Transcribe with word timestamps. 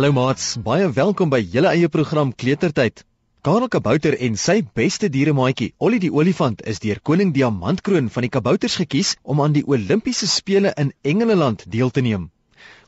Hallo 0.00 0.14
maats, 0.16 0.44
baie 0.64 0.86
welkom 0.96 1.28
by 1.28 1.42
julle 1.54 1.68
eie 1.76 1.88
program 1.92 2.30
Kletertyd. 2.32 3.02
Karel 3.44 3.68
Kabouter 3.68 4.14
en 4.26 4.38
sy 4.40 4.54
beste 4.78 5.10
dieremaatjie, 5.12 5.74
Ollie 5.76 6.00
die 6.00 6.08
olifant, 6.08 6.62
is 6.64 6.80
deur 6.80 7.02
koning 7.04 7.34
Diamantkroon 7.34 8.08
van 8.14 8.24
die 8.24 8.30
Kabouters 8.32 8.78
gekies 8.80 9.10
om 9.20 9.42
aan 9.44 9.52
die 9.52 9.60
Olimpiese 9.68 10.24
spele 10.24 10.72
in 10.80 10.94
Engeland 11.04 11.66
deel 11.68 11.92
te 11.92 12.00
neem. 12.00 12.30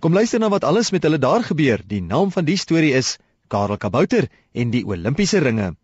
Kom 0.00 0.16
luister 0.16 0.40
na 0.40 0.48
wat 0.48 0.64
alles 0.64 0.88
met 0.96 1.04
hulle 1.04 1.20
daar 1.20 1.44
gebeur. 1.44 1.84
Die 1.84 2.00
naam 2.00 2.32
van 2.32 2.48
die 2.48 2.56
storie 2.56 2.94
is 2.96 3.18
Karel 3.52 3.76
Kabouter 3.76 4.30
en 4.56 4.72
die 4.72 4.86
Olimpiese 4.88 5.44
ringe. 5.44 5.74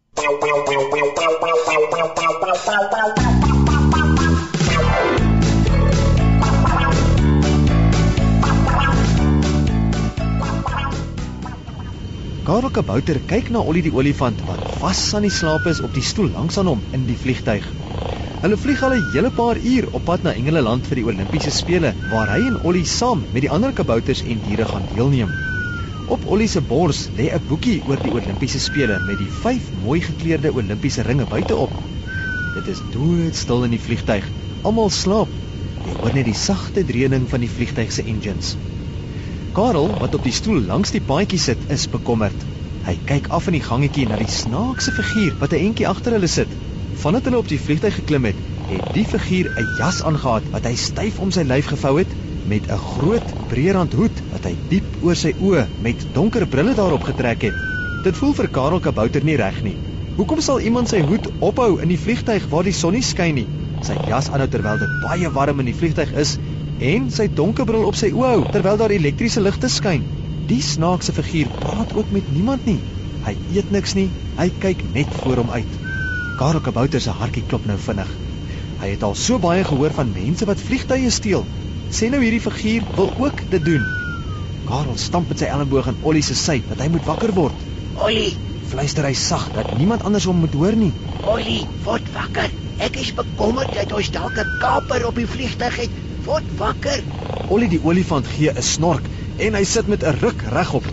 Karel 12.49 12.71
Kabouter 12.73 13.19
kyk 13.29 13.51
na 13.53 13.61
Ollie 13.61 13.83
die 13.85 13.91
olifant 13.93 14.39
wat 14.49 14.61
vas 14.81 15.01
aan 15.13 15.27
die 15.27 15.33
slaap 15.39 15.67
is 15.69 15.83
op 15.85 15.93
die 15.93 16.05
stoel 16.11 16.31
langs 16.33 16.57
aan 16.57 16.71
hom 16.71 16.79
in 16.97 17.03
die 17.05 17.17
vliegtyg. 17.21 17.67
Hulle 18.41 18.57
vlieg 18.57 18.81
al 18.87 18.95
'n 18.97 19.03
hele 19.13 19.29
paar 19.37 19.59
uur 19.73 19.89
op 19.99 20.07
pad 20.07 20.25
na 20.25 20.33
Engeland 20.33 20.89
vir 20.89 20.97
die 20.97 21.05
Olimpiese 21.05 21.53
spele 21.53 21.91
waar 22.13 22.33
hy 22.33 22.39
en 22.47 22.57
Ollie 22.71 22.87
saam 22.89 23.27
met 23.35 23.45
die 23.45 23.51
ander 23.57 23.75
kabouters 23.81 24.23
en 24.25 24.41
diere 24.47 24.65
gaan 24.65 24.89
deelneem. 24.95 25.29
Op 26.09 26.25
Ollie 26.25 26.49
se 26.49 26.63
bors 26.71 27.03
lê 27.19 27.29
'n 27.29 27.45
boekie 27.51 27.83
oor 27.85 28.01
die 28.01 28.15
Olimpiese 28.17 28.61
spele 28.61 28.97
met 29.05 29.19
die 29.19 29.33
vyf 29.43 29.69
mooi 29.85 30.01
gekleurde 30.01 30.55
Olimpiese 30.55 31.03
ringe 31.03 31.27
buite-op. 31.27 31.73
Dit 32.55 32.69
is 32.75 32.81
doodstil 32.97 33.65
in 33.65 33.77
die 33.77 33.85
vliegtyg. 33.87 34.25
Almal 34.65 34.89
slaap. 34.89 35.29
Jy 35.85 36.01
hoor 36.01 36.15
net 36.15 36.25
die 36.25 36.41
sagte 36.47 36.85
dreuning 36.85 37.29
van 37.29 37.41
die 37.41 37.53
vliegtyg 37.59 37.93
se 37.93 38.03
engines. 38.03 38.57
Karel, 39.59 39.89
wat 39.99 40.15
op 40.15 40.23
die 40.23 40.33
stoel 40.33 40.61
langs 40.71 40.93
die 40.95 41.01
paadjie 41.03 41.39
sit, 41.43 41.65
is 41.75 41.89
bekommerd. 41.91 42.45
Hy 42.87 42.93
kyk 43.09 43.25
af 43.35 43.49
in 43.51 43.57
die 43.57 43.63
gangetjie 43.65 44.05
na 44.07 44.15
die 44.21 44.31
snaakse 44.31 44.93
figuur 44.95 45.33
wat 45.41 45.55
'n 45.57 45.65
entjie 45.69 45.89
agter 45.93 46.15
hulle 46.15 46.29
sit. 46.31 46.53
Vandat 47.03 47.25
hulle 47.27 47.41
op 47.43 47.49
die 47.51 47.59
vliegtuig 47.59 47.97
geklim 47.97 48.29
het, 48.31 48.39
het 48.71 48.87
die 48.95 49.05
figuur 49.15 49.51
'n 49.51 49.67
jas 49.81 49.99
aangetree 50.11 50.53
wat 50.55 50.69
hy 50.71 50.75
styf 50.85 51.19
om 51.19 51.35
sy 51.35 51.43
lyf 51.43 51.67
gevou 51.75 51.99
het 51.99 52.15
met 52.47 52.71
'n 52.71 52.79
groot 52.91 53.29
breërand 53.51 53.99
hoed 53.99 54.23
wat 54.31 54.45
hy 54.45 54.55
diep 54.71 55.03
oor 55.03 55.17
sy 55.17 55.35
oë 55.41 55.67
met 55.83 56.07
donker 56.15 56.47
brille 56.47 56.75
daarop 56.75 57.03
getrek 57.11 57.43
het. 57.43 57.57
Dit 58.05 58.15
voel 58.17 58.35
vir 58.35 58.49
Karel 58.49 58.81
Kabouter 58.81 59.25
nie 59.25 59.37
reg 59.37 59.63
nie. 59.63 59.77
Hoekom 60.17 60.41
sal 60.41 60.61
iemand 60.61 60.89
sy 60.89 61.03
hoed 61.03 61.27
ophou 61.41 61.81
in 61.83 61.89
die 61.89 61.99
vliegtuig 62.05 62.47
waar 62.51 62.65
die 62.65 62.79
son 62.83 62.93
nie 62.93 63.03
skyn 63.03 63.35
nie? 63.35 63.49
Sy 63.83 63.95
jas 64.07 64.31
aanhou 64.31 64.49
terwyl 64.49 64.79
dit 64.79 65.03
baie 65.03 65.29
warm 65.35 65.59
in 65.59 65.67
die 65.67 65.79
vliegtuig 65.81 66.15
is 66.15 66.39
en 66.79 67.11
sy 67.11 67.27
donkerbril 67.35 67.87
op 67.89 67.97
sy 67.99 68.13
oë 68.15 68.31
hou 68.33 68.45
terwyl 68.53 68.79
daar 68.81 68.95
elektriese 68.95 69.43
ligte 69.43 69.69
skyn. 69.73 70.05
Die 70.49 70.61
snaakse 70.63 71.13
figuur 71.13 71.51
praat 71.59 71.95
ook 71.97 72.11
met 72.15 72.31
niemand 72.33 72.65
nie. 72.67 72.79
Hy 73.27 73.35
eet 73.57 73.71
niks 73.75 73.95
nie. 73.99 74.09
Hy 74.39 74.49
kyk 74.63 74.85
net 74.95 75.13
voor 75.23 75.43
hom 75.43 75.51
uit. 75.51 75.79
Karel 76.39 76.63
Kabouter 76.63 77.03
se 77.03 77.11
hartjie 77.11 77.43
klop 77.51 77.67
nou 77.67 77.77
vinnig. 77.83 78.11
Hy 78.79 78.93
het 78.95 79.03
al 79.03 79.17
so 79.19 79.43
baie 79.43 79.65
gehoor 79.67 79.95
van 79.97 80.13
mense 80.15 80.47
wat 80.47 80.63
vliegtye 80.63 81.11
steel. 81.11 81.43
Sê 81.91 82.11
nou 82.13 82.23
hierdie 82.23 82.43
figuur 82.45 82.87
wil 82.97 83.11
ook 83.19 83.43
dit 83.51 83.65
doen. 83.65 83.87
Karel 84.69 84.97
stamp 85.01 85.29
met 85.33 85.43
sy 85.43 85.51
elleboog 85.51 85.91
in 85.91 85.99
Ollie 86.07 86.23
se 86.23 86.39
sy 86.39 86.61
dat 86.69 86.85
hy 86.85 86.93
moet 86.95 87.07
wakker 87.09 87.35
word. 87.35 87.67
Ollie, 87.99 88.37
Fluister 88.69 89.07
hy 89.09 89.15
sag 89.17 89.47
dat 89.55 89.71
niemand 89.79 90.03
anders 90.05 90.27
hom 90.29 90.43
moet 90.45 90.55
hoor 90.61 90.77
nie. 90.77 90.91
Ollie, 91.25 91.63
word 91.87 92.11
wakker. 92.13 92.51
Ek 92.85 92.99
is 93.01 93.15
bekommerd 93.17 93.73
dat 93.75 93.95
ons 93.97 94.11
dalk 94.13 94.37
'n 94.39 94.59
kaper 94.61 95.07
op 95.09 95.17
die 95.17 95.27
vliegtuig 95.27 95.77
het. 95.85 96.08
Word 96.29 96.49
wakker. 96.61 97.01
Ollie 97.49 97.71
die 97.73 97.81
olifant 97.81 98.27
gee 98.29 98.51
'n 98.53 98.63
snork 98.63 99.07
en 99.47 99.55
hy 99.57 99.63
sit 99.65 99.87
met 99.89 100.03
'n 100.05 100.19
ruk 100.21 100.43
regop. 100.53 100.85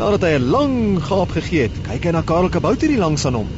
Nadat 0.00 0.22
hy 0.26 0.32
'n 0.36 0.50
lang 0.56 0.76
gaap 1.08 1.30
gegee 1.38 1.62
het, 1.62 1.80
kyk 1.88 2.04
hy 2.04 2.12
na 2.12 2.22
Karel 2.22 2.52
Kabouter 2.52 2.88
hier 2.88 3.00
langs 3.00 3.24
aan 3.24 3.34
hom. 3.34 3.48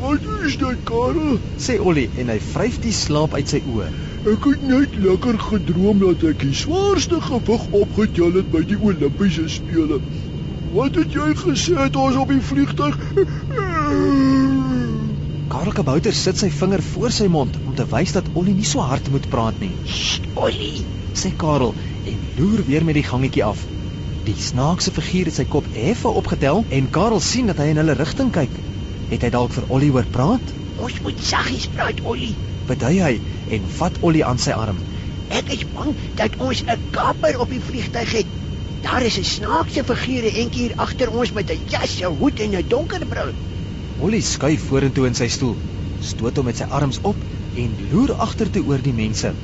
Wat 0.00 0.26
is 0.44 0.56
dit, 0.56 0.78
Karel? 0.84 1.38
Sê 1.66 1.78
Ollie 1.78 2.10
en 2.18 2.28
hy 2.28 2.40
vryf 2.40 2.80
die 2.82 2.92
slaap 2.92 3.34
uit 3.34 3.48
sy 3.48 3.62
oë. 3.62 3.86
Ek 4.26 4.44
het 4.44 4.62
net 4.62 4.96
lekker 5.06 5.38
gedroom 5.38 6.02
dat 6.02 6.26
ek 6.32 6.42
die 6.42 6.54
swaarste 6.54 7.20
gewig 7.20 7.70
opgetel 7.70 8.32
het 8.32 8.50
by 8.50 8.66
die 8.66 8.80
Olimpiese 8.82 9.46
spele. 9.48 10.00
Wat 10.74 10.94
het 10.94 11.14
jy 11.14 11.30
gesê 11.34 11.74
het 11.78 11.96
ons 11.96 12.16
op 12.16 12.28
die 12.28 12.42
vliegtuig? 12.42 12.98
Karel 15.50 15.72
Kabouter 15.74 16.14
sit 16.14 16.38
sy 16.38 16.46
vinger 16.54 16.78
voor 16.92 17.10
sy 17.10 17.24
mond 17.26 17.56
om 17.66 17.74
te 17.74 17.82
wys 17.90 18.12
dat 18.14 18.28
Ollie 18.38 18.52
nie 18.54 18.66
so 18.68 18.84
hard 18.86 19.08
moet 19.10 19.24
praat 19.32 19.56
nie. 19.58 19.72
Ollie. 20.38 20.84
Sê 21.22 21.32
Karel 21.42 21.72
en 22.12 22.20
loer 22.36 22.62
weer 22.68 22.86
met 22.86 22.94
die 22.94 23.02
gangetjie 23.08 23.42
af. 23.42 23.64
Die 24.28 24.36
snaakse 24.38 24.94
figuur 24.94 25.26
het 25.26 25.40
sy 25.40 25.48
kop 25.50 25.66
effe 25.74 26.12
opgetel 26.20 26.62
en 26.78 26.86
Karel 26.94 27.18
sien 27.30 27.50
dat 27.50 27.58
hy 27.58 27.66
in 27.72 27.82
hulle 27.82 27.98
rigting 27.98 28.30
kyk. 28.38 28.62
Het 29.10 29.26
hy 29.26 29.32
dalk 29.34 29.58
vir 29.58 29.66
Ollie 29.74 29.90
hoor 29.90 30.06
praat? 30.14 30.54
Ons 30.78 31.02
moet 31.02 31.26
saggies 31.32 31.66
praat, 31.74 31.98
Ollie. 32.06 32.36
Bedui 32.70 32.94
hy 33.02 33.12
en 33.58 33.68
vat 33.80 33.98
Ollie 34.06 34.22
aan 34.30 34.38
sy 34.38 34.54
arm. 34.54 34.78
Ek 35.34 35.50
is 35.58 35.66
bang 35.74 35.96
dat 36.22 36.38
ons 36.38 36.62
'n 36.62 36.78
kaper 36.94 37.42
op 37.42 37.50
die 37.50 37.64
vliegtuig 37.72 38.18
het. 38.22 38.30
Daar 38.86 39.02
is 39.02 39.18
'n 39.18 39.26
snaakse 39.34 39.82
figuur 39.82 40.30
eentjie 40.30 40.68
hier 40.68 40.78
agter 40.78 41.10
ons 41.10 41.32
met 41.32 41.50
'n 41.50 41.66
jas, 41.66 41.98
'n 41.98 42.18
hoed 42.22 42.38
en 42.38 42.54
'n 42.54 42.68
donker 42.68 43.02
bril. 43.06 43.34
Ollie 44.00 44.22
skuif 44.24 44.62
vorentoe 44.70 45.04
in 45.10 45.16
sy 45.18 45.26
stoel, 45.28 45.58
stoot 46.10 46.38
hom 46.40 46.46
met 46.48 46.56
sy 46.56 46.66
arms 46.78 46.98
op 47.04 47.24
en 47.62 47.72
loer 47.90 48.12
agtertoe 48.26 48.62
oor 48.70 48.80
die 48.86 48.94
mense. 48.96 49.34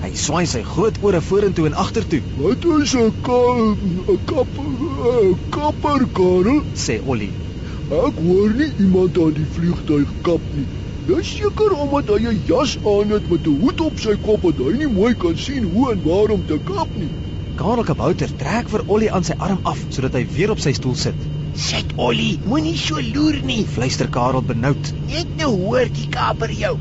Hy 0.00 0.10
swaai 0.16 0.46
sy 0.52 0.62
groot 0.68 0.96
ore 1.08 1.20
vorentoe 1.26 1.66
en 1.68 1.76
agtertoe, 1.82 2.22
Wat 2.40 2.64
is 2.76 2.94
'n 2.96 3.10
ka 3.26 3.40
'n 3.52 4.16
kapper? 4.30 4.70
'n 5.24 5.36
Kapper, 5.56 6.06
Karel? 6.18 6.62
sê 6.84 6.96
Ollie. 7.04 7.34
Ek 8.06 8.16
hoor 8.26 8.50
nie 8.60 8.70
iemand 8.86 9.18
aan 9.18 9.34
die 9.40 9.50
vliegtuig 9.56 10.08
kap 10.22 10.40
nie. 10.56 10.66
Dis 11.10 11.28
seker 11.36 11.76
omdat 11.84 12.08
hy 12.14 12.20
'n 12.32 12.42
jas 12.48 12.78
aan 12.94 13.12
het 13.12 13.28
met 13.28 13.46
'n 13.46 13.60
hoed 13.60 13.80
op 13.88 14.00
sy 14.00 14.16
kop 14.16 14.40
dat 14.48 14.64
hy 14.66 14.72
nie 14.78 14.88
mooi 15.00 15.12
kan 15.14 15.36
sien 15.36 15.64
hoe 15.64 15.92
en 15.92 16.00
waar 16.08 16.30
om 16.30 16.42
te 16.44 16.58
kap 16.64 16.96
nie. 16.96 17.12
Karel 17.60 17.84
Kabouter 17.84 18.30
trek 18.36 18.68
vir 18.72 18.82
Ollie 18.86 19.12
aan 19.12 19.24
sy 19.24 19.34
arm 19.36 19.60
af 19.62 19.84
sodat 19.90 20.14
hy 20.14 20.24
weer 20.34 20.50
op 20.50 20.58
sy 20.60 20.72
stoel 20.72 20.94
sit. 20.94 21.31
Sit, 21.54 21.92
Ollie, 21.96 22.38
moenie 22.48 22.76
so 22.78 22.96
loer 23.00 23.42
nie. 23.44 23.64
Fluister 23.68 24.08
Karel 24.08 24.42
benoud. 24.42 24.92
Net 25.08 25.28
nou 25.36 25.50
hoor 25.66 25.90
die 25.92 26.06
kaper 26.08 26.50
jou. 26.56 26.78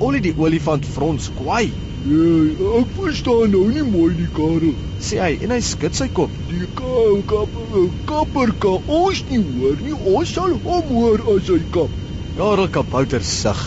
Ollie 0.00 0.20
die 0.24 0.34
olifant 0.36 0.86
frons 0.88 1.30
kwaai, 1.36 1.70
Nee, 2.00 2.54
ek 2.80 2.92
verstaan 2.96 3.50
nou 3.52 3.66
nie 3.68 3.82
mooi 3.84 4.14
die 4.16 4.28
Karel. 4.32 4.72
sê 5.00 5.18
hy 5.20 5.34
en 5.44 5.50
hy 5.52 5.58
skud 5.60 5.96
sy 5.96 6.06
kop. 6.08 6.30
Die 6.48 6.64
ka 6.76 6.94
kapper, 7.28 7.90
kapper 8.08 8.52
kan 8.62 8.78
ons 8.86 9.20
nie 9.28 9.40
hoor 9.42 9.76
nie. 9.84 9.92
Ons 9.92 10.32
sal 10.36 10.54
hom 10.64 10.88
hoor 10.94 11.20
as 11.34 11.48
hy 11.52 11.58
kap. 11.72 11.90
Karel 12.36 12.68
Kabouter 12.72 13.20
sug. 13.24 13.60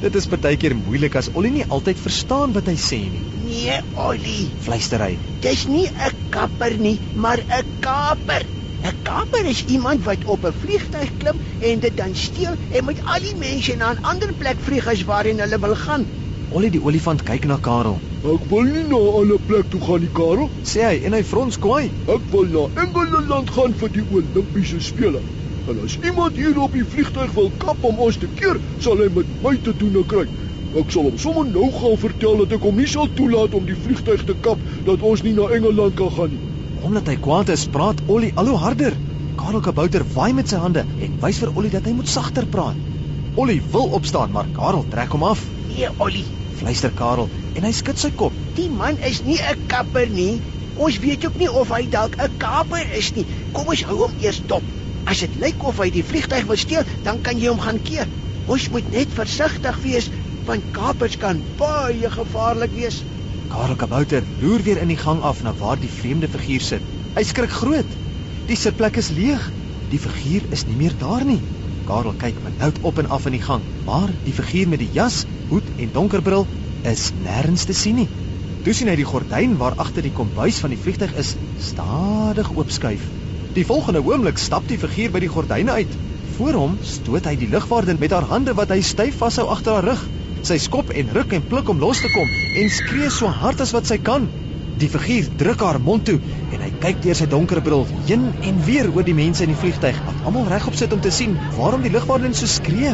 Dit 0.00 0.16
is 0.16 0.26
baie 0.26 0.56
keer 0.56 0.74
moeilik 0.74 1.14
as 1.20 1.28
Ollie 1.34 1.52
nie 1.52 1.66
altyd 1.68 2.00
verstaan 2.00 2.52
wat 2.56 2.66
hy 2.72 2.76
sê 2.80 3.02
nie. 3.12 3.22
Nee, 3.44 3.76
Ollie. 4.08 4.48
Fluister 4.64 5.04
hy. 5.04 5.12
Dis 5.44 5.66
nie 5.68 5.86
'n 5.88 6.16
kapper 6.30 6.78
nie, 6.78 6.98
maar 7.14 7.38
'n 7.38 7.64
kaper. 7.80 8.42
'n 8.84 8.94
Kaper 9.02 9.44
is 9.46 9.64
iemand 9.74 10.04
wat 10.04 10.24
op 10.24 10.44
'n 10.44 10.52
vliegtuig 10.62 11.10
klim 11.16 11.38
en 11.58 11.78
dit 11.78 11.96
dan 11.96 12.14
steel 12.14 12.54
en 12.68 12.84
met 12.84 13.00
al 13.04 13.20
die 13.26 13.36
mense 13.38 13.74
na 13.76 13.90
'n 13.92 14.00
ander 14.10 14.32
plek 14.40 14.58
vlieg 14.60 14.86
as 14.92 15.04
waarheen 15.10 15.38
hulle 15.38 15.58
wil 15.58 15.74
gaan. 15.74 16.08
Ollie 16.48 16.70
die 16.70 16.82
olifant 16.82 17.22
kyk 17.22 17.44
na 17.44 17.58
Karel. 17.66 18.00
Ek 18.32 18.42
wil 18.52 18.66
nie 18.74 18.86
na 18.92 18.98
'n 19.02 19.14
ander 19.20 19.40
plek 19.48 19.68
toe 19.68 19.80
gaan 19.86 20.00
nie, 20.00 20.10
Karel. 20.18 20.50
Sê 20.72 20.80
hy 20.88 20.96
en 21.06 21.12
hy 21.12 21.22
frons 21.24 21.58
kwaai. 21.58 21.92
Ek 22.16 22.24
wil 22.34 22.46
na 22.56 22.66
Engeland 22.82 23.50
gaan 23.50 23.74
vir 23.74 23.90
die 23.96 24.04
Olimpiese 24.10 24.80
spele. 24.80 25.22
En 25.66 25.78
as 25.78 25.98
iemand 26.02 26.36
hier 26.36 26.58
op 26.58 26.72
die 26.72 26.84
vliegtuig 26.84 27.32
wil 27.32 27.50
kap 27.64 27.84
om 27.84 27.98
ons 27.98 28.16
te 28.16 28.28
keer, 28.34 28.60
sal 28.78 28.96
hy 28.98 29.08
met 29.08 29.28
my 29.38 29.58
te 29.62 29.76
doen 29.76 30.04
kry. 30.04 30.26
Ek 30.74 30.90
sal 30.90 31.02
hom 31.02 31.18
sommer 31.18 31.46
nou 31.46 31.70
gaan 31.70 31.98
vertel 31.98 32.36
dat 32.36 32.52
ek 32.52 32.62
hom 32.62 32.76
nie 32.76 32.86
sal 32.86 33.08
toelaat 33.14 33.54
om 33.54 33.64
die 33.64 33.78
vliegtuig 33.78 34.24
te 34.24 34.34
kap 34.40 34.58
dat 34.84 35.02
ons 35.02 35.22
nie 35.22 35.34
na 35.38 35.46
Engeland 35.54 35.94
kan 35.94 36.10
gaan 36.10 36.30
nie. 36.30 36.51
Omdat 36.82 37.06
hy 37.06 37.14
kwaad 37.22 37.50
is, 37.54 37.62
praat 37.70 38.00
Ollie 38.10 38.32
al 38.34 38.48
hoe 38.50 38.58
harder. 38.58 38.96
Karel 39.38 39.62
Kabouter 39.62 40.02
waai 40.14 40.32
met 40.34 40.48
sy 40.50 40.58
hande 40.58 40.82
en 41.06 41.12
wys 41.22 41.38
vir 41.42 41.52
Ollie 41.54 41.70
dat 41.70 41.86
hy 41.86 41.92
moet 41.94 42.10
sagter 42.10 42.48
praat. 42.54 42.78
Ollie 43.38 43.60
wil 43.72 43.86
opstaan, 43.98 44.32
maar 44.34 44.48
Karel 44.56 44.82
trek 44.90 45.14
hom 45.14 45.22
af. 45.28 45.44
Nee, 45.68 45.88
Ollie, 46.06 46.24
Fluister 46.58 46.90
Karel 47.02 47.30
en 47.54 47.68
hy 47.68 47.70
skud 47.72 48.02
sy 48.02 48.10
kop. 48.22 48.34
die 48.58 48.68
man 48.70 48.98
is 49.10 49.22
nie 49.22 49.38
'n 49.38 49.62
kapper 49.66 50.10
nie. 50.10 50.42
Ons 50.74 50.98
weet 50.98 51.24
ook 51.24 51.38
nie 51.38 51.50
of 51.62 51.68
hy 51.76 51.86
dalk 51.86 52.18
'n 52.18 52.34
kaper 52.36 52.84
is 52.98 53.12
nie. 53.14 53.26
Kom 53.52 53.68
ons 53.68 53.84
hou 53.84 53.96
hom 54.02 54.12
eers 54.18 54.42
dop. 54.46 54.64
As 55.06 55.18
dit 55.20 55.34
lyk 55.34 55.62
of 55.62 55.78
hy 55.78 55.90
die 55.90 56.04
vliegtuig 56.10 56.44
wil 56.50 56.56
steel, 56.56 56.84
dan 57.02 57.20
kan 57.20 57.38
jy 57.38 57.48
hom 57.48 57.60
gaan 57.60 57.80
keer. 57.80 58.08
Ons 58.44 58.68
moet 58.68 58.88
net 58.90 59.12
versigtig 59.12 59.78
wees 59.86 60.10
want 60.44 60.64
kapers 60.72 61.16
kan 61.16 61.44
baie 61.56 62.10
gevaarlik 62.10 62.72
wees. 62.74 63.04
Karel 63.52 63.76
Kabouter 63.76 64.24
loer 64.40 64.62
weer 64.64 64.78
in 64.80 64.88
die 64.88 64.96
gang 64.96 65.20
af 65.20 65.42
na 65.42 65.52
waar 65.52 65.76
die 65.76 65.90
vreemde 65.92 66.28
figuur 66.34 66.62
sit. 66.64 66.84
Hy 67.12 67.22
skrik 67.28 67.52
groot. 67.52 67.96
Die 68.48 68.56
sitplek 68.56 68.96
is 68.96 69.10
leeg. 69.12 69.42
Die 69.92 69.98
figuur 70.00 70.46
is 70.56 70.64
nie 70.64 70.76
meer 70.80 70.94
daar 70.96 71.26
nie. 71.28 71.42
Karel 71.84 72.14
kyk 72.16 72.40
benoud 72.40 72.80
op 72.80 73.02
en 73.02 73.10
af 73.12 73.26
in 73.28 73.36
die 73.36 73.42
gang, 73.44 73.66
maar 73.84 74.14
die 74.24 74.32
figuur 74.32 74.70
met 74.72 74.80
die 74.80 74.88
jas, 74.94 75.26
hoed 75.52 75.68
en 75.76 75.92
donker 75.92 76.24
bril 76.24 76.46
is 76.94 77.10
nêrens 77.26 77.66
te 77.68 77.76
sien 77.76 78.00
nie. 78.00 78.08
Toe 78.64 78.72
sien 78.72 78.88
hy 78.88 78.96
die 79.02 79.08
gordyn 79.12 79.58
waar 79.60 79.76
agter 79.84 80.08
die 80.08 80.14
kombuis 80.16 80.62
van 80.64 80.72
die 80.72 80.80
vliegtyg 80.80 81.12
is, 81.12 81.34
stadig 81.52 82.54
oopskuif. 82.56 83.10
Die 83.52 83.68
volgende 83.68 84.00
oomblik 84.00 84.40
stap 84.40 84.64
die 84.72 84.80
figuur 84.80 85.12
by 85.12 85.20
die 85.26 85.32
gordyne 85.36 85.76
uit. 85.76 86.00
Voor 86.38 86.56
hom 86.56 86.80
stoot 86.80 87.28
hy 87.28 87.36
die 87.36 87.52
lugwaardin 87.52 88.00
met 88.00 88.16
haar 88.16 88.30
hande 88.32 88.56
wat 88.56 88.72
hy 88.72 88.80
styf 88.80 89.20
vashou 89.20 89.50
agter 89.52 89.76
haar 89.76 89.90
rug. 89.92 90.08
Sy 90.42 90.56
skop 90.58 90.88
en 90.90 91.10
ruk 91.14 91.32
en 91.36 91.42
pluk 91.46 91.68
om 91.70 91.78
los 91.78 92.00
te 92.02 92.08
kom 92.10 92.30
en 92.58 92.70
skree 92.74 93.10
so 93.14 93.28
hard 93.30 93.60
as 93.62 93.70
wat 93.76 93.86
sy 93.86 94.00
kan. 94.02 94.24
Die 94.74 94.88
figuur 94.90 95.28
druk 95.38 95.60
haar 95.62 95.78
mond 95.78 96.02
toe 96.08 96.16
en 96.50 96.64
hy 96.64 96.70
kyk 96.82 96.98
deur 97.04 97.18
sy 97.18 97.28
donker 97.30 97.60
bril 97.62 97.84
heen 98.08 98.24
en 98.50 98.58
weer 98.66 98.88
oor 98.90 99.06
die 99.06 99.14
mense 99.14 99.44
in 99.46 99.52
die 99.52 99.58
vliegtyg 99.60 100.00
wat 100.08 100.24
almal 100.26 100.48
regop 100.50 100.74
sit 100.74 100.96
om 100.96 101.02
te 101.04 101.12
sien 101.14 101.36
waarom 101.54 101.86
die 101.86 101.92
lugwaardin 101.94 102.34
so 102.34 102.50
skree. 102.50 102.90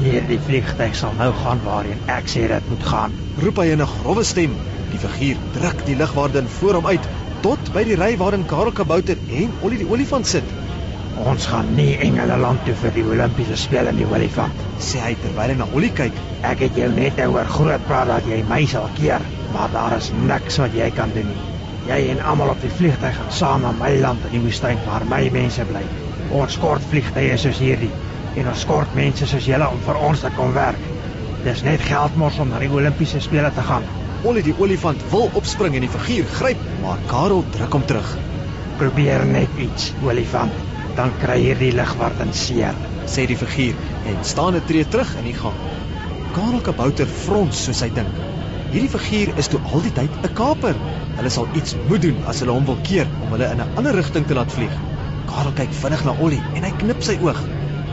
Hierdie 0.00 0.40
vliegtyg 0.48 0.98
sal 0.98 1.14
nou 1.20 1.30
gaan 1.44 1.62
waarheen 1.62 2.02
ek 2.10 2.26
sê 2.32 2.48
dit 2.50 2.70
moet 2.72 2.88
gaan. 2.92 3.14
Roep 3.44 3.62
hy 3.62 3.68
in 3.76 3.86
'n 3.86 3.92
grouwe 3.94 4.24
stem. 4.24 4.58
Die 4.90 4.98
figuur 4.98 5.38
druk 5.54 5.86
die 5.86 5.98
lugwaardin 6.02 6.50
voor 6.58 6.80
hom 6.80 6.90
uit 6.90 7.06
tot 7.46 7.70
by 7.72 7.84
die 7.86 8.00
ry 8.02 8.16
waarin 8.18 8.48
Karel 8.50 8.72
Kabouter 8.72 9.16
en 9.30 9.54
Ollie 9.62 9.78
die 9.78 9.90
olifant 9.90 10.26
sit. 10.26 10.59
Ons 11.20 11.44
gaan 11.52 11.66
nie 11.76 11.98
Engele 12.00 12.36
land 12.40 12.62
toe 12.64 12.72
vir 12.80 12.94
die 12.94 13.02
Olimpiese 13.04 13.56
spele 13.60 13.92
nie, 13.92 14.06
olifant. 14.08 14.62
Sê 14.80 15.02
hy 15.04 15.10
terwyl 15.20 15.52
hy 15.52 15.56
na 15.58 15.66
Ollie 15.76 15.90
kyk. 15.92 16.16
Ek 16.48 16.62
het 16.64 16.78
jou 16.80 16.88
net 16.94 17.18
nou 17.20 17.34
oor 17.34 17.50
groot 17.56 17.82
praat 17.90 18.08
dat 18.08 18.28
jy 18.30 18.38
my 18.48 18.62
sal 18.70 18.88
keer, 18.96 19.24
maar 19.52 19.68
daar 19.74 19.98
is 19.98 20.08
niks 20.30 20.56
wat 20.62 20.76
jy 20.78 20.88
kan 20.96 21.12
doen 21.16 21.28
nie. 21.28 21.42
Jy 21.90 21.98
en 22.14 22.22
almal 22.30 22.54
op 22.54 22.64
die 22.64 22.72
vliegtyg 22.78 23.18
gaan 23.18 23.34
saam 23.36 23.66
na 23.66 23.74
my 23.76 23.90
land 24.00 24.24
in 24.30 24.38
die 24.38 24.40
woestyn 24.46 24.80
waar 24.86 25.04
my 25.10 25.20
mense 25.34 25.66
bly. 25.68 25.82
Ons 26.40 26.56
kort 26.62 26.88
vliegtye 26.88 27.36
soos 27.42 27.60
hierdie 27.60 27.92
en 28.40 28.48
ons 28.54 28.64
kort 28.70 28.96
mense 28.96 29.28
soos 29.28 29.48
julle 29.50 29.68
om 29.68 29.84
vir 29.90 30.00
ons 30.08 30.24
te 30.24 30.32
kom 30.38 30.56
werk. 30.56 30.88
Dis 31.44 31.64
net 31.66 31.84
geldmors 31.84 32.40
om 32.40 32.48
na 32.52 32.62
die 32.64 32.72
Olimpiese 32.72 33.20
spele 33.20 33.52
te 33.56 33.66
gaan. 33.68 33.84
Ollie 34.24 34.46
die 34.46 34.56
olifant 34.56 35.04
wil 35.12 35.28
opspring 35.36 35.76
en 35.76 35.84
die 35.84 35.92
figuur 35.92 36.32
gryp, 36.38 36.66
maar 36.80 37.00
Karel 37.12 37.44
druk 37.52 37.76
hom 37.76 37.86
terug. 37.92 38.16
Probeer 38.80 39.26
net 39.28 39.60
iets, 39.60 39.90
olifant, 40.04 40.56
dan 40.96 41.12
kry 41.22 41.38
hierdie 41.42 41.72
ligwarden 41.74 42.32
seer. 42.34 42.76
Sê 43.10 43.26
die 43.26 43.36
figuur 43.36 43.74
en 44.10 44.24
staan 44.24 44.56
'n 44.56 44.64
tree 44.66 44.86
terug 44.88 45.14
in 45.18 45.24
die 45.24 45.38
gang. 45.42 45.56
Karel 46.34 46.60
Kabouter 46.60 47.06
frons 47.06 47.64
soos 47.64 47.80
hy 47.80 47.90
dink. 47.94 48.14
Hierdie 48.70 48.90
figuur 48.90 49.32
is 49.38 49.48
toe 49.48 49.60
al 49.72 49.82
die 49.82 49.92
tyd 49.92 50.10
'n 50.22 50.34
kaper. 50.34 50.76
Hulle 51.16 51.30
sal 51.30 51.48
iets 51.54 51.76
moet 51.88 52.02
doen 52.02 52.18
as 52.26 52.40
hulle 52.40 52.52
hom 52.52 52.66
wil 52.66 52.78
keer 52.82 53.08
om 53.22 53.32
hulle 53.34 53.50
in 53.50 53.60
'n 53.60 53.76
ander 53.76 53.94
rigting 53.94 54.26
te 54.26 54.34
laat 54.34 54.52
vlieg. 54.52 54.76
Karel 55.26 55.52
kyk 55.52 55.72
vinnig 55.72 56.04
na 56.04 56.14
Ollie 56.20 56.42
en 56.54 56.62
hy 56.62 56.72
knip 56.78 57.02
sy 57.02 57.18
oog. 57.22 57.40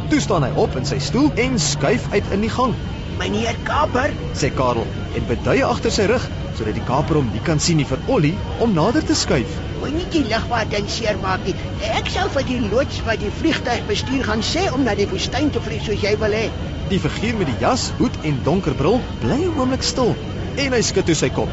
Toe 0.09 0.19
staan 0.19 0.43
hy 0.43 0.51
op 0.55 0.75
in 0.75 0.85
sy 0.85 0.99
stoel 0.99 1.31
en 1.35 1.59
skuif 1.59 2.07
uit 2.11 2.31
in 2.31 2.41
die 2.41 2.49
gang. 2.49 2.73
Meneer 3.17 3.55
Kaper, 3.63 4.11
sê 4.33 4.53
Karel 4.53 4.85
en 5.15 5.25
beduie 5.27 5.65
agter 5.65 5.91
sy 5.91 6.05
rug 6.05 6.29
sodat 6.57 6.73
die 6.73 6.85
kaper 6.87 7.19
hom 7.19 7.29
nie 7.33 7.41
kan 7.45 7.59
sien 7.59 7.77
nie 7.77 7.85
vir 7.85 7.99
Ollie 8.07 8.37
om 8.59 8.73
nader 8.73 9.05
te 9.05 9.15
skuif. 9.15 9.59
Moenie 9.81 10.05
die 10.13 10.23
ligwarden 10.27 10.87
seermaak 10.91 11.45
nie. 11.47 11.55
Ek 11.97 12.09
sal 12.13 12.31
vir 12.33 12.45
die 12.47 12.59
loods 12.63 13.01
wat 13.07 13.21
die 13.23 13.31
vliegtyg 13.39 13.85
bestuur 13.89 14.25
gaan 14.27 14.43
sê 14.45 14.67
om 14.73 14.83
na 14.87 14.95
die 14.97 15.07
woestyn 15.11 15.51
te 15.53 15.61
vlieg 15.63 15.85
soos 15.85 16.03
jy 16.03 16.15
wil 16.21 16.35
hê. 16.37 16.47
Die 16.91 16.99
figuur 17.03 17.37
met 17.39 17.51
die 17.51 17.59
jas, 17.61 17.89
hoed 17.99 18.17
en 18.27 18.41
donker 18.45 18.75
bril 18.79 18.99
bly 19.21 19.39
'n 19.45 19.59
oomblik 19.59 19.83
stil 19.83 20.15
en 20.57 20.73
hy 20.73 20.81
skud 20.81 21.05
toe 21.05 21.15
sy 21.15 21.29
kop. 21.29 21.49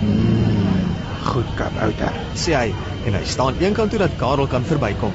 Hmm, 0.00 0.94
goed 1.30 1.50
kabouter. 1.58 2.12
Sê 2.34 2.54
hy 2.58 2.68
en 3.06 3.18
hy 3.18 3.24
staan 3.24 3.58
eenkant 3.62 3.90
toe 3.90 4.02
dat 4.04 4.18
Karel 4.20 4.46
kan 4.46 4.64
verbykom. 4.64 5.14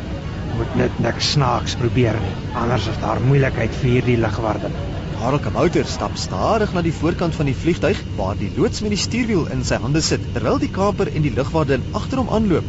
Moet 0.58 0.76
net 0.76 1.00
niks 1.00 1.32
snaaks 1.36 1.76
probeer 1.76 2.20
nie. 2.22 2.36
Anders 2.54 2.88
is 2.88 3.00
daar 3.02 3.22
moeilikheid 3.22 3.74
vir 3.82 3.90
hierdie 3.98 4.20
ligwarden. 4.22 4.76
Karel 5.24 5.40
Kabouter 5.40 5.86
stap 5.88 6.18
stadig 6.20 6.74
na 6.76 6.82
die 6.84 6.92
voorkant 6.92 7.32
van 7.38 7.48
die 7.48 7.56
vliegtyg 7.56 8.00
waar 8.20 8.36
die 8.36 8.50
loods 8.58 8.82
met 8.84 8.92
die 8.92 9.00
stuurwiel 9.00 9.46
in 9.56 9.62
sy 9.64 9.78
hande 9.80 10.02
sit 10.04 10.26
terwyl 10.36 10.60
die 10.60 10.68
kaper 10.78 11.08
en 11.16 11.24
die 11.24 11.32
lugwaarde 11.32 11.78
agter 11.96 12.20
hom 12.20 12.28
aanloop. 12.28 12.68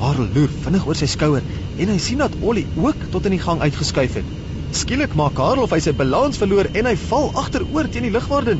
Karel 0.00 0.30
loer 0.32 0.48
vinnig 0.62 0.86
oor 0.88 0.96
sy 0.96 1.10
skouer 1.12 1.44
en 1.76 1.92
hy 1.92 1.98
sien 2.00 2.24
dat 2.24 2.38
Ollie 2.40 2.64
ook 2.72 3.04
tot 3.12 3.28
in 3.28 3.36
die 3.36 3.42
gang 3.44 3.60
uitgeskuif 3.60 4.16
het. 4.16 4.32
Skielik 4.72 5.18
maak 5.20 5.36
Karel 5.36 5.66
of 5.68 5.76
hy 5.76 5.82
sy 5.84 5.92
balans 6.00 6.40
verloor 6.40 6.72
en 6.72 6.88
hy 6.88 6.96
val 7.04 7.28
agteroor 7.44 7.92
teen 7.92 8.08
die 8.08 8.14
lugwaarde. 8.16 8.56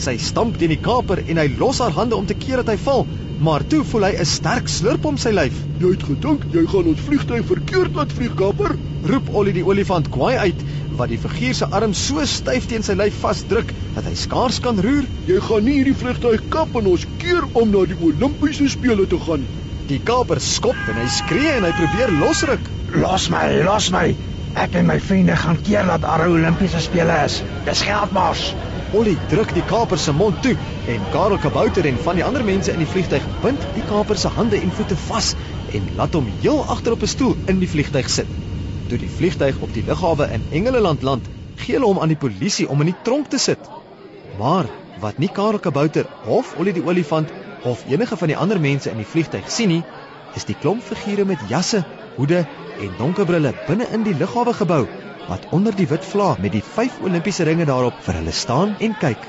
Sy 0.00 0.16
stamp 0.30 0.56
teen 0.56 0.72
die 0.72 0.80
kaper 0.80 1.26
en 1.28 1.44
hy 1.44 1.48
los 1.60 1.84
haar 1.84 1.92
hande 1.92 2.16
om 2.16 2.24
te 2.24 2.40
keer 2.40 2.62
dat 2.64 2.72
hy 2.72 2.80
val, 2.88 3.04
maar 3.36 3.68
toe 3.68 3.84
voel 3.84 4.08
hy 4.08 4.14
'n 4.16 4.32
sterk 4.32 4.72
slurp 4.72 5.04
om 5.04 5.20
sy 5.20 5.36
lyf. 5.36 5.66
Jy 5.76 5.92
het 5.92 6.08
gedink 6.08 6.48
jy 6.56 6.64
gaan 6.64 6.88
ons 6.88 7.04
vliegtyg 7.04 7.44
verkeerd 7.52 8.00
laat 8.00 8.16
vlieg, 8.16 8.32
kaper? 8.32 8.80
Roep 9.06 9.28
Ollie 9.30 9.52
die 9.54 9.62
olifant 9.62 10.08
kwaai 10.10 10.34
uit 10.42 10.62
wat 10.98 11.12
die 11.12 11.18
figuur 11.22 11.54
se 11.54 11.66
arm 11.78 11.92
so 11.94 12.24
styf 12.26 12.64
teen 12.66 12.82
sy 12.82 12.96
lyf 12.98 13.20
vasdruk 13.22 13.68
dat 13.94 14.08
hy 14.08 14.14
skaars 14.18 14.56
kan 14.64 14.80
roer. 14.82 15.04
Jy 15.28 15.36
gaan 15.44 15.68
nie 15.68 15.76
hierdie 15.76 15.94
vliegtyg 16.00 16.48
kap 16.50 16.74
en 16.80 16.88
ons 16.90 17.04
keer 17.22 17.44
om 17.60 17.70
na 17.70 17.84
die 17.86 17.98
Olimpiese 18.08 18.66
spele 18.72 19.06
te 19.06 19.20
gaan. 19.22 19.44
Die 19.86 20.00
kaper 20.08 20.40
skop 20.42 20.80
en 20.90 20.98
hy 20.98 21.06
skree 21.14 21.52
en 21.60 21.68
hy 21.68 21.70
probeer 21.78 22.10
losruk. 22.18 22.66
Los 22.96 23.28
my, 23.30 23.44
los 23.68 23.92
my. 23.94 24.08
Ek 24.58 24.74
en 24.80 24.90
my 24.90 24.98
vriende 24.98 25.36
gaan 25.44 25.62
keer 25.68 25.86
dat 25.86 26.02
daar 26.02 26.26
'n 26.26 26.34
Olimpiese 26.40 26.82
spele 26.88 27.20
is. 27.28 27.38
Dis 27.70 27.84
geldmors. 27.86 28.48
Ollie 28.98 29.16
druk 29.30 29.54
die 29.54 29.66
kaper 29.70 29.98
se 29.98 30.12
mond 30.12 30.42
toe 30.42 30.56
en 30.88 31.06
Karel 31.12 31.38
Kabouter 31.38 31.86
en 31.86 32.02
van 32.02 32.16
die 32.16 32.24
ander 32.24 32.44
mense 32.44 32.72
in 32.72 32.82
die 32.82 32.90
vliegtyg 32.96 33.22
bind 33.42 33.70
die 33.76 33.86
kaper 33.94 34.18
se 34.18 34.28
hande 34.28 34.58
en 34.58 34.74
voete 34.74 34.96
vas 35.06 35.34
en 35.72 35.88
laat 35.94 36.14
hom 36.14 36.26
heel 36.42 36.64
agter 36.66 36.92
op 36.92 37.02
'n 37.02 37.14
stoel 37.14 37.36
in 37.46 37.58
die 37.60 37.68
vliegtyg 37.68 38.10
sit. 38.10 38.47
Toe 38.88 38.98
die 38.98 39.10
vliegtyg 39.10 39.58
op 39.60 39.72
die 39.74 39.84
lughawe 39.84 40.28
in 40.32 40.44
Engeleland 40.50 41.02
land, 41.02 41.26
gee 41.60 41.74
hulle 41.76 41.90
hom 41.90 41.98
aan 42.00 42.12
die 42.12 42.20
polisie 42.20 42.68
om 42.68 42.80
in 42.80 42.88
die 42.92 43.00
tronk 43.04 43.28
te 43.28 43.38
sit. 43.38 43.70
Maar 44.38 44.68
wat 45.02 45.18
nie 45.18 45.28
Karel 45.28 45.58
Kabouter 45.58 46.06
of 46.26 46.54
Ollie 46.58 46.72
die 46.72 46.84
olifant 46.84 47.32
of 47.68 47.84
enige 47.88 48.16
van 48.16 48.32
die 48.32 48.36
ander 48.36 48.60
mense 48.60 48.90
in 48.90 49.02
die 49.02 49.10
vliegtyg 49.12 49.50
sien 49.52 49.74
nie, 49.74 49.82
is 50.34 50.48
die 50.48 50.56
klomp 50.56 50.82
figure 50.82 51.24
met 51.28 51.44
jasse, 51.52 51.84
hoede 52.16 52.46
en 52.78 52.96
donker 52.98 53.28
brille 53.28 53.52
binne 53.66 53.88
in 53.92 54.06
die 54.06 54.16
lughawe 54.16 54.54
gebou 54.56 54.86
wat 55.28 55.44
onder 55.52 55.76
die 55.76 55.88
wit 55.88 56.04
vlaag 56.04 56.40
met 56.40 56.54
die 56.56 56.64
5 56.64 57.02
Olimpiese 57.04 57.44
ringe 57.44 57.68
daarop 57.68 58.00
vir 58.06 58.22
hulle 58.22 58.32
staan 58.32 58.76
en 58.80 58.96
kyk. 59.02 59.28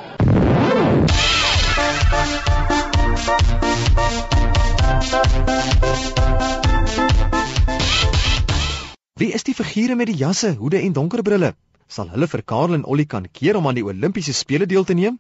Wie 9.20 9.34
is 9.36 9.44
die 9.44 9.54
figure 9.54 9.96
met 10.00 10.08
die 10.08 10.16
jasse, 10.16 10.54
hoede 10.56 10.80
en 10.80 10.94
donker 10.96 11.20
brille? 11.28 11.50
Sal 11.92 12.08
hulle 12.14 12.28
vir 12.32 12.42
Karel 12.52 12.78
en 12.78 12.86
Ollie 12.88 13.06
kan 13.14 13.26
keer 13.40 13.58
om 13.60 13.66
aan 13.68 13.76
die 13.76 13.84
Olimpiese 13.84 14.32
spele 14.34 14.64
deel 14.66 14.86
te 14.88 14.96
neem? 14.96 15.18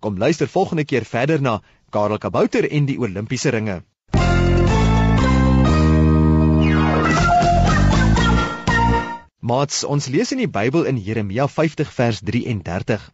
Kom 0.00 0.16
luister 0.16 0.48
volgende 0.48 0.86
keer 0.88 1.04
verder 1.04 1.42
na 1.44 1.58
Karel 1.92 2.16
Kabouter 2.22 2.64
en 2.78 2.86
die 2.88 2.96
Olimpiese 2.96 3.52
ringe. 3.52 3.74
Maats, 9.52 9.82
ons 9.84 10.08
lees 10.08 10.32
in 10.32 10.40
die 10.40 10.48
Bybel 10.48 10.88
in 10.88 11.02
Jeremia 11.10 11.44
50 11.58 11.92
vers 11.98 12.22
33. 12.24 13.04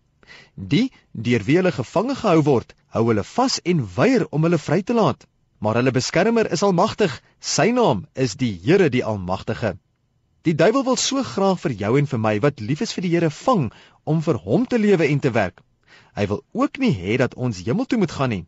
Die 0.55 0.85
deur 1.11 1.49
wie 1.51 1.59
hulle 1.59 1.75
gevange 1.81 2.15
gehou 2.23 2.47
word, 2.53 2.77
hou 2.95 3.09
hulle 3.11 3.27
vas 3.33 3.59
en 3.67 3.83
weier 3.99 4.29
om 4.31 4.47
hulle 4.47 4.63
vry 4.69 4.85
te 4.87 4.95
laat. 4.95 5.27
Maar 5.59 5.83
hulle 5.83 5.99
beskermer 5.99 6.47
is 6.55 6.63
almagtig. 6.63 7.11
Sy 7.43 7.73
naam 7.75 8.07
is 8.15 8.39
die 8.39 8.55
Here 8.63 8.87
die 8.87 9.03
Almagtige. 9.03 9.75
Die 10.47 10.55
duiwel 10.55 10.85
wil 10.87 10.97
so 10.97 11.23
graag 11.27 11.59
vir 11.61 11.73
jou 11.81 11.97
en 11.99 12.07
vir 12.07 12.21
my 12.23 12.35
wat 12.43 12.61
lief 12.63 12.83
is 12.85 12.93
vir 12.95 13.05
die 13.05 13.11
Here 13.15 13.31
vang 13.31 13.65
om 14.07 14.21
vir 14.23 14.39
hom 14.45 14.67
te 14.67 14.79
lewe 14.79 15.09
en 15.11 15.19
te 15.25 15.33
werk. 15.35 15.65
Hy 16.15 16.27
wil 16.31 16.45
ook 16.55 16.79
nie 16.79 16.93
hê 16.95 17.17
dat 17.19 17.35
ons 17.35 17.59
hemel 17.67 17.89
toe 17.91 17.99
moet 17.99 18.15
gaan 18.15 18.31
nie. 18.35 18.45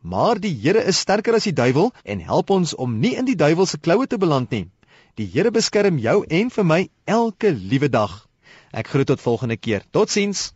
Maar 0.00 0.40
die 0.40 0.54
Here 0.62 0.80
is 0.92 1.02
sterker 1.04 1.36
as 1.36 1.44
die 1.48 1.52
duiwel 1.52 1.92
en 2.04 2.24
help 2.24 2.50
ons 2.50 2.74
om 2.74 2.96
nie 3.00 3.12
in 3.20 3.28
die 3.28 3.36
duiwel 3.36 3.68
se 3.68 3.78
kloue 3.78 4.06
te 4.06 4.18
beland 4.18 4.50
nie. 4.56 4.66
Die 5.20 5.28
Here 5.36 5.52
beskerm 5.52 6.00
jou 6.00 6.22
en 6.40 6.50
vir 6.50 6.64
my 6.64 6.80
elke 7.04 7.52
liewe 7.52 7.92
dag. 7.92 8.16
Ek 8.72 8.88
groet 8.88 9.12
tot 9.12 9.20
volgende 9.20 9.56
keer. 9.56 9.84
Totsiens. 9.92 10.54